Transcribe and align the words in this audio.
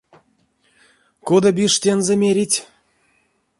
Кода, 1.27 1.49
бишь, 1.57 1.77
тензэ 1.81 2.15
мерить? 2.21 2.57